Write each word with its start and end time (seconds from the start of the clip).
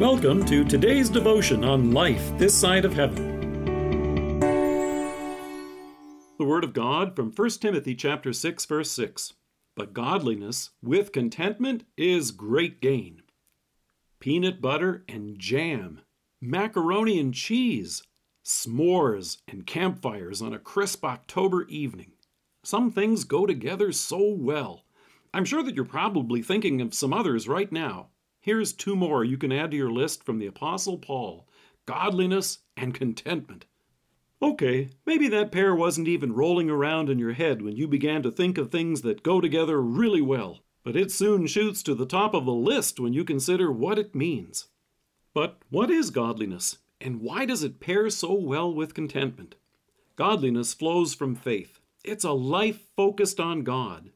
Welcome 0.00 0.46
to 0.46 0.64
today's 0.64 1.10
devotion 1.10 1.62
on 1.62 1.90
life 1.90 2.32
this 2.38 2.58
side 2.58 2.86
of 2.86 2.94
heaven. 2.94 4.40
The 6.38 6.44
word 6.46 6.64
of 6.64 6.72
God 6.72 7.14
from 7.14 7.32
1 7.32 7.50
Timothy 7.60 7.94
chapter 7.94 8.32
6 8.32 8.64
verse 8.64 8.90
6. 8.92 9.34
But 9.76 9.92
godliness 9.92 10.70
with 10.82 11.12
contentment 11.12 11.84
is 11.98 12.30
great 12.30 12.80
gain. 12.80 13.20
Peanut 14.20 14.62
butter 14.62 15.04
and 15.06 15.38
jam, 15.38 16.00
macaroni 16.40 17.20
and 17.20 17.34
cheese, 17.34 18.02
s'mores 18.42 19.42
and 19.46 19.66
campfires 19.66 20.40
on 20.40 20.54
a 20.54 20.58
crisp 20.58 21.04
October 21.04 21.64
evening. 21.64 22.12
Some 22.64 22.90
things 22.90 23.24
go 23.24 23.44
together 23.44 23.92
so 23.92 24.32
well. 24.32 24.86
I'm 25.34 25.44
sure 25.44 25.62
that 25.62 25.76
you're 25.76 25.84
probably 25.84 26.40
thinking 26.40 26.80
of 26.80 26.94
some 26.94 27.12
others 27.12 27.46
right 27.46 27.70
now. 27.70 28.08
Here's 28.40 28.72
two 28.72 28.96
more 28.96 29.22
you 29.22 29.36
can 29.36 29.52
add 29.52 29.70
to 29.72 29.76
your 29.76 29.90
list 29.90 30.24
from 30.24 30.38
the 30.38 30.46
Apostle 30.46 30.96
Paul 30.98 31.46
godliness 31.86 32.60
and 32.76 32.94
contentment. 32.94 33.66
Okay, 34.40 34.90
maybe 35.04 35.28
that 35.28 35.52
pair 35.52 35.74
wasn't 35.74 36.08
even 36.08 36.32
rolling 36.32 36.70
around 36.70 37.10
in 37.10 37.18
your 37.18 37.32
head 37.32 37.60
when 37.60 37.76
you 37.76 37.86
began 37.86 38.22
to 38.22 38.30
think 38.30 38.56
of 38.56 38.70
things 38.70 39.02
that 39.02 39.22
go 39.22 39.40
together 39.40 39.82
really 39.82 40.22
well, 40.22 40.60
but 40.82 40.96
it 40.96 41.12
soon 41.12 41.46
shoots 41.46 41.82
to 41.82 41.94
the 41.94 42.06
top 42.06 42.32
of 42.32 42.46
the 42.46 42.54
list 42.54 42.98
when 42.98 43.12
you 43.12 43.24
consider 43.24 43.70
what 43.70 43.98
it 43.98 44.14
means. 44.14 44.68
But 45.34 45.58
what 45.68 45.90
is 45.90 46.10
godliness, 46.10 46.78
and 47.00 47.20
why 47.20 47.44
does 47.44 47.62
it 47.62 47.80
pair 47.80 48.08
so 48.08 48.32
well 48.32 48.72
with 48.72 48.94
contentment? 48.94 49.56
Godliness 50.16 50.72
flows 50.72 51.12
from 51.12 51.34
faith. 51.34 51.78
It's 52.02 52.24
a 52.24 52.32
life 52.32 52.80
focused 52.96 53.38
on 53.38 53.62
God. 53.62 54.10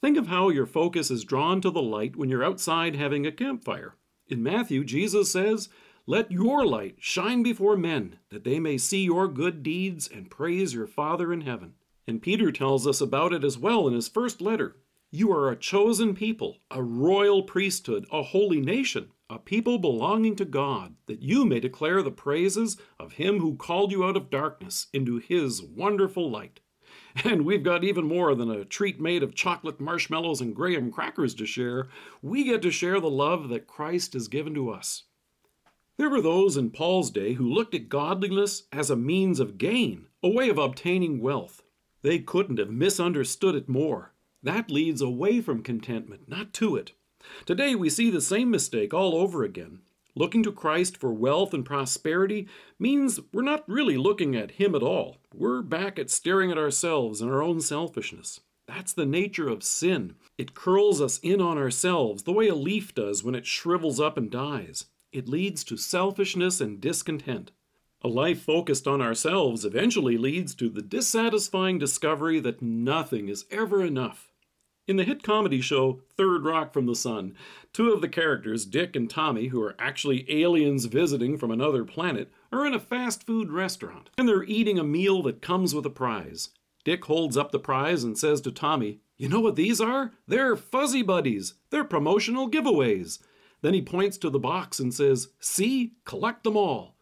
Think 0.00 0.16
of 0.16 0.28
how 0.28 0.48
your 0.48 0.66
focus 0.66 1.10
is 1.10 1.24
drawn 1.24 1.60
to 1.60 1.70
the 1.70 1.82
light 1.82 2.14
when 2.14 2.28
you're 2.28 2.44
outside 2.44 2.94
having 2.94 3.26
a 3.26 3.32
campfire. 3.32 3.96
In 4.28 4.42
Matthew, 4.42 4.84
Jesus 4.84 5.32
says, 5.32 5.68
Let 6.06 6.30
your 6.30 6.64
light 6.64 6.96
shine 7.00 7.42
before 7.42 7.76
men, 7.76 8.18
that 8.30 8.44
they 8.44 8.60
may 8.60 8.78
see 8.78 9.02
your 9.02 9.26
good 9.26 9.62
deeds 9.62 10.08
and 10.08 10.30
praise 10.30 10.72
your 10.72 10.86
Father 10.86 11.32
in 11.32 11.40
heaven. 11.40 11.74
And 12.06 12.22
Peter 12.22 12.52
tells 12.52 12.86
us 12.86 13.00
about 13.00 13.32
it 13.32 13.42
as 13.42 13.58
well 13.58 13.88
in 13.88 13.94
his 13.94 14.08
first 14.08 14.40
letter. 14.40 14.76
You 15.10 15.32
are 15.32 15.50
a 15.50 15.56
chosen 15.56 16.14
people, 16.14 16.58
a 16.70 16.82
royal 16.82 17.42
priesthood, 17.42 18.06
a 18.12 18.22
holy 18.22 18.60
nation, 18.60 19.10
a 19.28 19.38
people 19.38 19.78
belonging 19.78 20.36
to 20.36 20.44
God, 20.44 20.94
that 21.06 21.22
you 21.22 21.44
may 21.44 21.60
declare 21.60 22.02
the 22.02 22.10
praises 22.10 22.76
of 23.00 23.14
him 23.14 23.40
who 23.40 23.56
called 23.56 23.90
you 23.90 24.04
out 24.04 24.16
of 24.16 24.30
darkness 24.30 24.86
into 24.92 25.18
his 25.18 25.62
wonderful 25.62 26.30
light. 26.30 26.60
And 27.24 27.44
we've 27.44 27.64
got 27.64 27.82
even 27.82 28.06
more 28.06 28.34
than 28.34 28.50
a 28.50 28.64
treat 28.64 29.00
made 29.00 29.22
of 29.24 29.34
chocolate 29.34 29.80
marshmallows 29.80 30.40
and 30.40 30.54
graham 30.54 30.92
crackers 30.92 31.34
to 31.34 31.46
share. 31.46 31.88
We 32.22 32.44
get 32.44 32.62
to 32.62 32.70
share 32.70 33.00
the 33.00 33.10
love 33.10 33.48
that 33.48 33.66
Christ 33.66 34.12
has 34.12 34.28
given 34.28 34.54
to 34.54 34.70
us. 34.70 35.04
There 35.96 36.10
were 36.10 36.20
those 36.20 36.56
in 36.56 36.70
Paul's 36.70 37.10
day 37.10 37.32
who 37.32 37.52
looked 37.52 37.74
at 37.74 37.88
godliness 37.88 38.64
as 38.72 38.88
a 38.88 38.96
means 38.96 39.40
of 39.40 39.58
gain, 39.58 40.06
a 40.22 40.28
way 40.28 40.48
of 40.48 40.58
obtaining 40.58 41.20
wealth. 41.20 41.62
They 42.02 42.20
couldn't 42.20 42.60
have 42.60 42.70
misunderstood 42.70 43.56
it 43.56 43.68
more. 43.68 44.12
That 44.42 44.70
leads 44.70 45.02
away 45.02 45.40
from 45.40 45.64
contentment, 45.64 46.28
not 46.28 46.52
to 46.54 46.76
it. 46.76 46.92
Today 47.46 47.74
we 47.74 47.90
see 47.90 48.10
the 48.10 48.20
same 48.20 48.50
mistake 48.50 48.94
all 48.94 49.16
over 49.16 49.42
again. 49.42 49.80
Looking 50.18 50.42
to 50.42 50.50
Christ 50.50 50.96
for 50.96 51.12
wealth 51.12 51.54
and 51.54 51.64
prosperity 51.64 52.48
means 52.76 53.20
we're 53.32 53.42
not 53.42 53.62
really 53.68 53.96
looking 53.96 54.34
at 54.34 54.50
Him 54.50 54.74
at 54.74 54.82
all. 54.82 55.18
We're 55.32 55.62
back 55.62 55.96
at 55.96 56.10
staring 56.10 56.50
at 56.50 56.58
ourselves 56.58 57.20
and 57.20 57.30
our 57.30 57.40
own 57.40 57.60
selfishness. 57.60 58.40
That's 58.66 58.92
the 58.92 59.06
nature 59.06 59.46
of 59.46 59.62
sin. 59.62 60.16
It 60.36 60.54
curls 60.54 61.00
us 61.00 61.20
in 61.22 61.40
on 61.40 61.56
ourselves 61.56 62.24
the 62.24 62.32
way 62.32 62.48
a 62.48 62.56
leaf 62.56 62.96
does 62.96 63.22
when 63.22 63.36
it 63.36 63.46
shrivels 63.46 64.00
up 64.00 64.16
and 64.18 64.28
dies. 64.28 64.86
It 65.12 65.28
leads 65.28 65.62
to 65.62 65.76
selfishness 65.76 66.60
and 66.60 66.80
discontent. 66.80 67.52
A 68.02 68.08
life 68.08 68.42
focused 68.42 68.88
on 68.88 69.00
ourselves 69.00 69.64
eventually 69.64 70.18
leads 70.18 70.52
to 70.56 70.68
the 70.68 70.82
dissatisfying 70.82 71.78
discovery 71.78 72.40
that 72.40 72.60
nothing 72.60 73.28
is 73.28 73.44
ever 73.52 73.84
enough. 73.84 74.27
In 74.88 74.96
the 74.96 75.04
hit 75.04 75.22
comedy 75.22 75.60
show 75.60 76.00
Third 76.16 76.46
Rock 76.46 76.72
from 76.72 76.86
the 76.86 76.96
Sun, 76.96 77.34
two 77.74 77.92
of 77.92 78.00
the 78.00 78.08
characters, 78.08 78.64
Dick 78.64 78.96
and 78.96 79.08
Tommy, 79.08 79.48
who 79.48 79.62
are 79.62 79.76
actually 79.78 80.24
aliens 80.30 80.86
visiting 80.86 81.36
from 81.36 81.50
another 81.50 81.84
planet, 81.84 82.32
are 82.50 82.64
in 82.66 82.72
a 82.72 82.80
fast 82.80 83.26
food 83.26 83.50
restaurant, 83.50 84.08
and 84.16 84.26
they're 84.26 84.44
eating 84.44 84.78
a 84.78 84.84
meal 84.84 85.22
that 85.24 85.42
comes 85.42 85.74
with 85.74 85.84
a 85.84 85.90
prize. 85.90 86.48
Dick 86.84 87.04
holds 87.04 87.36
up 87.36 87.52
the 87.52 87.58
prize 87.58 88.02
and 88.02 88.16
says 88.16 88.40
to 88.40 88.50
Tommy, 88.50 89.00
You 89.18 89.28
know 89.28 89.40
what 89.40 89.56
these 89.56 89.78
are? 89.78 90.14
They're 90.26 90.56
Fuzzy 90.56 91.02
Buddies. 91.02 91.52
They're 91.68 91.84
promotional 91.84 92.50
giveaways. 92.50 93.18
Then 93.60 93.74
he 93.74 93.82
points 93.82 94.16
to 94.16 94.30
the 94.30 94.38
box 94.38 94.80
and 94.80 94.94
says, 94.94 95.28
See, 95.38 95.96
collect 96.06 96.44
them 96.44 96.56
all. 96.56 96.96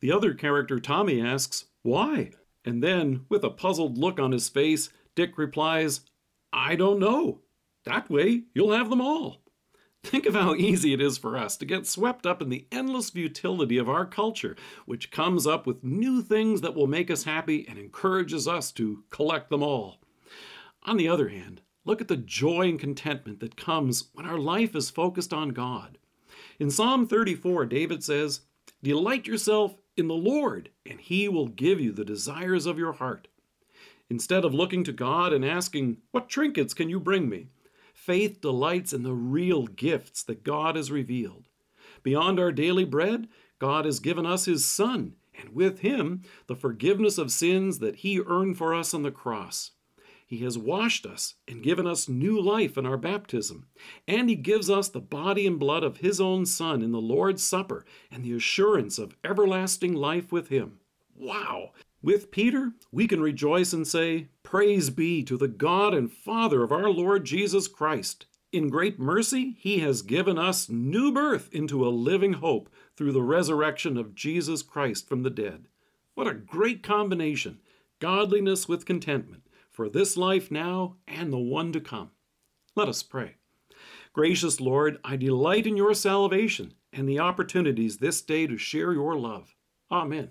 The 0.00 0.10
other 0.10 0.34
character, 0.34 0.80
Tommy, 0.80 1.22
asks, 1.22 1.66
Why? 1.82 2.32
And 2.64 2.82
then, 2.82 3.26
with 3.28 3.44
a 3.44 3.50
puzzled 3.50 3.98
look 3.98 4.18
on 4.18 4.32
his 4.32 4.48
face, 4.48 4.90
Dick 5.14 5.38
replies, 5.38 6.00
I 6.52 6.76
don't 6.76 6.98
know. 6.98 7.40
That 7.84 8.10
way, 8.10 8.44
you'll 8.54 8.72
have 8.72 8.90
them 8.90 9.00
all. 9.00 9.42
Think 10.02 10.26
of 10.26 10.34
how 10.34 10.54
easy 10.54 10.94
it 10.94 11.00
is 11.00 11.18
for 11.18 11.36
us 11.36 11.56
to 11.58 11.66
get 11.66 11.86
swept 11.86 12.26
up 12.26 12.40
in 12.40 12.48
the 12.48 12.66
endless 12.72 13.10
futility 13.10 13.76
of 13.76 13.88
our 13.88 14.06
culture, 14.06 14.56
which 14.86 15.10
comes 15.10 15.46
up 15.46 15.66
with 15.66 15.84
new 15.84 16.22
things 16.22 16.62
that 16.62 16.74
will 16.74 16.86
make 16.86 17.10
us 17.10 17.24
happy 17.24 17.66
and 17.68 17.78
encourages 17.78 18.48
us 18.48 18.72
to 18.72 19.04
collect 19.10 19.50
them 19.50 19.62
all. 19.62 19.98
On 20.84 20.96
the 20.96 21.08
other 21.08 21.28
hand, 21.28 21.60
look 21.84 22.00
at 22.00 22.08
the 22.08 22.16
joy 22.16 22.68
and 22.68 22.80
contentment 22.80 23.40
that 23.40 23.56
comes 23.56 24.08
when 24.14 24.24
our 24.24 24.38
life 24.38 24.74
is 24.74 24.88
focused 24.88 25.34
on 25.34 25.50
God. 25.50 25.98
In 26.58 26.70
Psalm 26.70 27.06
34, 27.06 27.66
David 27.66 28.02
says, 28.02 28.40
Delight 28.82 29.26
yourself 29.26 29.76
in 29.96 30.08
the 30.08 30.14
Lord, 30.14 30.70
and 30.86 30.98
he 30.98 31.28
will 31.28 31.48
give 31.48 31.78
you 31.78 31.92
the 31.92 32.04
desires 32.04 32.64
of 32.64 32.78
your 32.78 32.92
heart. 32.92 33.28
Instead 34.10 34.44
of 34.44 34.52
looking 34.52 34.82
to 34.84 34.92
God 34.92 35.32
and 35.32 35.44
asking, 35.44 35.98
What 36.10 36.28
trinkets 36.28 36.74
can 36.74 36.90
you 36.90 36.98
bring 36.98 37.28
me? 37.28 37.46
Faith 37.94 38.40
delights 38.40 38.92
in 38.92 39.04
the 39.04 39.14
real 39.14 39.66
gifts 39.66 40.24
that 40.24 40.42
God 40.42 40.74
has 40.74 40.90
revealed. 40.90 41.44
Beyond 42.02 42.40
our 42.40 42.50
daily 42.50 42.84
bread, 42.84 43.28
God 43.60 43.84
has 43.84 44.00
given 44.00 44.26
us 44.26 44.46
His 44.46 44.64
Son, 44.64 45.14
and 45.38 45.54
with 45.54 45.80
Him, 45.80 46.22
the 46.48 46.56
forgiveness 46.56 47.18
of 47.18 47.30
sins 47.30 47.78
that 47.78 47.96
He 47.96 48.20
earned 48.26 48.58
for 48.58 48.74
us 48.74 48.92
on 48.92 49.02
the 49.04 49.12
cross. 49.12 49.70
He 50.26 50.38
has 50.38 50.56
washed 50.56 51.06
us 51.06 51.34
and 51.46 51.62
given 51.62 51.86
us 51.86 52.08
new 52.08 52.40
life 52.40 52.78
in 52.78 52.86
our 52.86 52.96
baptism, 52.96 53.66
and 54.08 54.28
He 54.28 54.36
gives 54.36 54.68
us 54.70 54.88
the 54.88 55.00
body 55.00 55.46
and 55.46 55.58
blood 55.58 55.84
of 55.84 55.98
His 55.98 56.20
own 56.20 56.46
Son 56.46 56.82
in 56.82 56.90
the 56.90 57.00
Lord's 57.00 57.44
Supper 57.44 57.84
and 58.10 58.24
the 58.24 58.34
assurance 58.34 58.98
of 58.98 59.14
everlasting 59.22 59.94
life 59.94 60.32
with 60.32 60.48
Him. 60.48 60.78
Wow! 61.14 61.72
With 62.02 62.30
Peter, 62.30 62.72
we 62.90 63.06
can 63.06 63.20
rejoice 63.20 63.74
and 63.74 63.86
say, 63.86 64.28
Praise 64.42 64.88
be 64.88 65.22
to 65.24 65.36
the 65.36 65.48
God 65.48 65.92
and 65.92 66.10
Father 66.10 66.62
of 66.62 66.72
our 66.72 66.88
Lord 66.88 67.24
Jesus 67.26 67.68
Christ. 67.68 68.24
In 68.52 68.68
great 68.68 68.98
mercy, 68.98 69.56
He 69.58 69.80
has 69.80 70.00
given 70.00 70.38
us 70.38 70.70
new 70.70 71.12
birth 71.12 71.50
into 71.52 71.86
a 71.86 71.90
living 71.90 72.34
hope 72.34 72.70
through 72.96 73.12
the 73.12 73.22
resurrection 73.22 73.98
of 73.98 74.14
Jesus 74.14 74.62
Christ 74.62 75.08
from 75.08 75.22
the 75.22 75.30
dead. 75.30 75.66
What 76.14 76.26
a 76.26 76.34
great 76.34 76.82
combination! 76.82 77.60
Godliness 78.00 78.66
with 78.66 78.86
contentment 78.86 79.46
for 79.70 79.90
this 79.90 80.16
life 80.16 80.50
now 80.50 80.96
and 81.06 81.30
the 81.30 81.38
one 81.38 81.70
to 81.72 81.80
come. 81.80 82.10
Let 82.74 82.88
us 82.88 83.02
pray. 83.02 83.36
Gracious 84.14 84.58
Lord, 84.58 84.98
I 85.04 85.16
delight 85.16 85.66
in 85.66 85.76
your 85.76 85.94
salvation 85.94 86.74
and 86.92 87.08
the 87.08 87.18
opportunities 87.18 87.98
this 87.98 88.22
day 88.22 88.46
to 88.46 88.56
share 88.56 88.92
your 88.92 89.16
love. 89.16 89.54
Amen. 89.92 90.30